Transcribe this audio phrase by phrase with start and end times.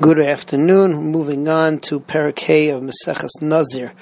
[0.00, 1.12] Good afternoon.
[1.12, 3.92] Moving on to Parakeh of Maseches Nazir.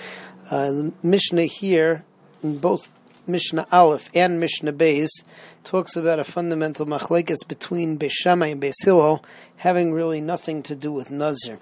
[0.48, 2.04] Uh, the Mishnah here,
[2.42, 2.88] in both
[3.26, 5.08] Mishnah Aleph and Mishnah Beis,
[5.64, 9.22] talks about a fundamental machlekes between Beis Shammai and Beis Hillel,
[9.56, 11.58] having really nothing to do with Nazir.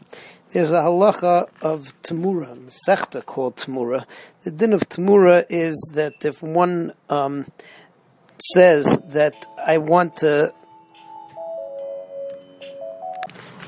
[0.51, 4.05] There's a halacha of Tamura, Masechta called Tamura.
[4.43, 7.47] The din of Tamura is that if one um,
[8.55, 10.53] says that I want to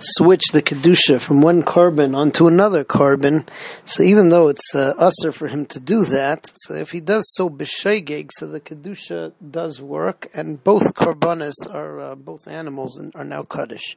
[0.00, 3.46] switch the kedusha from one korban onto another korban.
[3.84, 7.24] So even though it's uh, assur for him to do that, so if he does
[7.34, 13.12] so b'shaygeg, so the kedusha does work, and both korbanos are uh, both animals and
[13.14, 13.96] are now kaddish.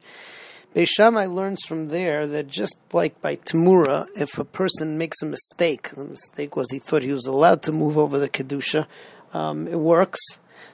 [0.74, 5.26] Beis Shammai learns from there that just like by Tamura, if a person makes a
[5.26, 8.86] mistake, the mistake was he thought he was allowed to move over the kedusha,
[9.32, 10.20] um, it works.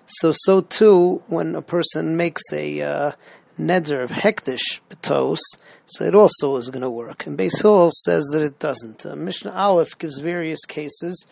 [0.07, 3.13] So so too when a person makes a uh,
[3.61, 5.39] neder of hektish betos,
[5.87, 7.27] so it also is going to work.
[7.27, 9.05] And Beis Hillel says that it doesn't.
[9.05, 11.27] Uh, Mishnah Aleph gives various cases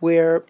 [0.00, 0.44] where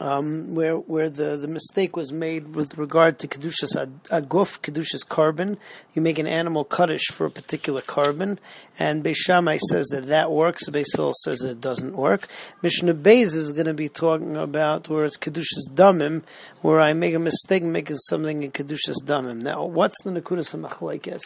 [0.00, 3.74] um, where where the, the mistake was made with regard to kedushas
[4.10, 5.56] aguf, kedushas korban.
[5.94, 8.38] You make an animal kaddish for a particular korban,
[8.78, 10.68] and Beis Shammai says that that works.
[10.68, 12.28] Beis Hillel says that it doesn't work.
[12.62, 16.22] Mishnah Beis is going to be talking about where it's kedushas damim,
[16.60, 19.42] where I make a mistake making something in kedushas damim.
[19.42, 21.22] Now, what's the nakudas of machlekes?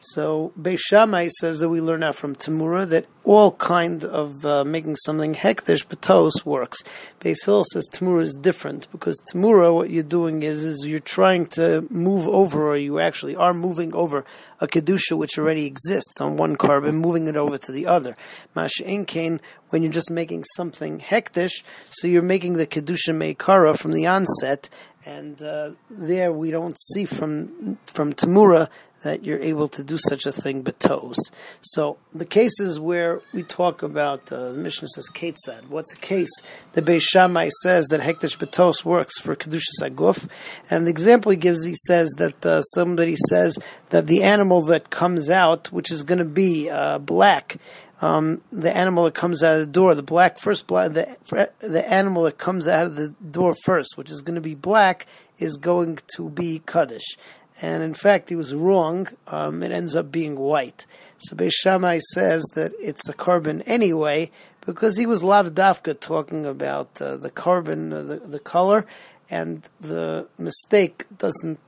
[0.00, 4.64] So Beis Shammai says that we learn out from Tamura that all kind of uh,
[4.64, 6.82] making something hektish betos works.
[7.20, 11.46] Beis Hillel says Tamura is different because Tamura, what you're doing is is you're trying
[11.46, 14.24] to move over, or you actually are moving over
[14.60, 18.16] a kedusha which already exists on one korban, moving it over to the other.
[18.54, 19.40] Masha Inkain,
[19.70, 24.68] when you're just making something hektish, so you're making the kedusha meikara from the onset,
[25.04, 28.68] and uh, there we don't see from from Tamura
[29.02, 31.16] that you're able to do such a thing betos.
[31.60, 35.68] So the cases where we talk about uh, the Mishnah says Ketzad.
[35.68, 36.30] What's a case?
[36.72, 40.28] The Beis Shammai says that hektish betos works for kedushas aguf,
[40.70, 43.58] and the example he gives, he says that uh, somebody says
[43.90, 47.56] that the animal that comes out, which is going to be uh, black.
[48.00, 51.16] Um, the animal that comes out of the door, the black first black, the
[51.60, 55.06] the animal that comes out of the door first, which is going to be black,
[55.38, 57.16] is going to be kaddish
[57.62, 59.08] and in fact he was wrong.
[59.28, 60.84] Um, it ends up being white.
[61.18, 64.30] So Beis says that it's a korban anyway
[64.66, 68.84] because he was lav dafka talking about uh, the carbon, uh, the, the color,
[69.30, 71.60] and the mistake doesn't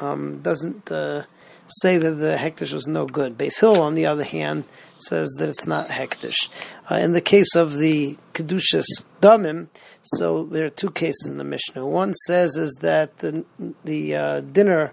[0.00, 1.22] um, doesn't uh,
[1.68, 3.38] say that the hektish was no good.
[3.38, 4.64] Beis Hill, on the other hand,
[4.96, 6.48] says that it's not hektish.
[6.90, 9.68] Uh, in the case of the kedushas damim,
[10.02, 11.86] so there are two cases in the Mishnah.
[11.86, 13.44] One says is that the
[13.84, 14.92] the uh, dinar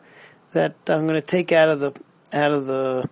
[0.56, 1.94] that I'm going to take out of the
[2.34, 3.08] out of the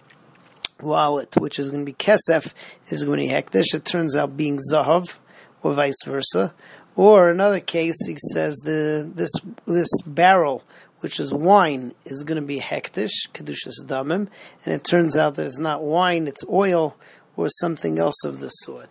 [0.81, 2.53] wallet, which is going to be kesef,
[2.87, 3.75] is going to be hektish.
[3.75, 5.19] It turns out being zahav,
[5.61, 6.53] or vice versa.
[6.95, 9.31] Or another case, he says the this
[9.67, 10.63] this barrel,
[11.01, 14.29] which is wine, is going to be hektish, kedushas damim,
[14.65, 16.97] and it turns out that it's not wine, it's oil
[17.35, 18.89] or something else of the sort.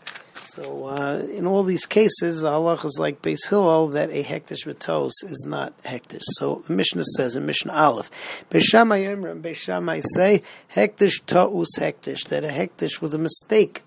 [0.55, 5.13] So uh, in all these cases, halach is like Beis Hillel that a hektish betos
[5.23, 6.21] is not hektish.
[6.23, 8.11] So the Mishnah says in Mishnah Aleph,
[8.51, 10.43] Beis Shammai Shammai say
[10.75, 13.83] hektish ta'us hektish that a hektish with a mistake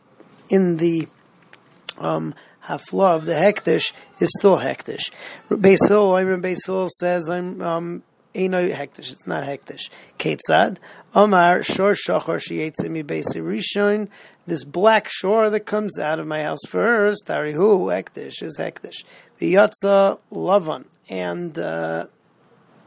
[0.50, 1.08] in the
[2.00, 2.34] um,
[2.66, 5.12] hafla of the hektish is still hektish.
[5.50, 8.04] Beis Hillel, Beis Hillel says I'm um,
[8.36, 9.12] Eino hektish.
[9.12, 9.90] It's not hektish.
[10.20, 10.78] Ketzad.
[11.14, 14.10] Omar shor shachar sheyetzim beisi rishon.
[14.46, 17.28] This black shor that comes out of my house first.
[17.28, 19.04] Tarihu hektish is hektish.
[19.40, 22.08] V'yatza lavan and uh,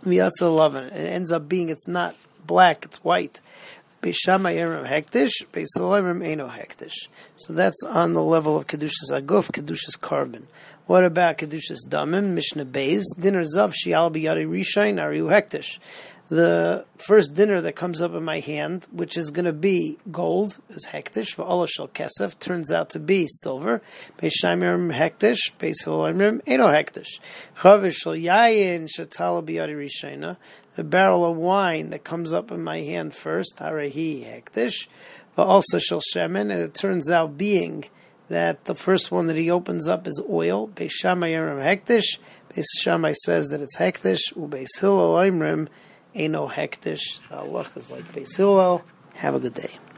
[0.04, 0.86] lavan.
[0.88, 2.14] It ends up being it's not
[2.46, 2.84] black.
[2.84, 3.40] It's white.
[4.02, 5.32] Beishamayim hektish.
[5.52, 7.08] Beisalayim eno hektish.
[7.36, 10.46] So that's on the level of kedushas aguf, kedushas korban.
[10.88, 15.78] What about Kedushas Damim, Mishnah Beis, dinar Zav Shial Biyari Rishain Ariu Hektish?
[16.30, 20.58] The first dinar that comes up in my hand, which is going to be gold,
[20.70, 23.82] is Hektish, Va'olashal Kesef, turns out to be silver.
[24.16, 27.20] Beishaimim Hektish, Beisalimim, Eno Hektish.
[27.58, 30.38] Chavish Shal Yayin Shatala Biyari Rishaina,
[30.78, 34.88] a barrel of wine that comes up in my hand first, Harehi Hektish,
[35.36, 37.84] also Shal Shemen, and it turns out being
[38.28, 40.68] that the first one that he opens up is oil.
[40.68, 42.18] Beis Shammai Yerim Hektish.
[42.52, 44.34] Beis Shammai says that it's Hektish.
[44.34, 45.68] Ubeis Hillel Imrim
[46.14, 47.20] Eno Hektish.
[47.30, 48.84] Allah is like Beis Hillel.
[49.14, 49.78] Have a good day.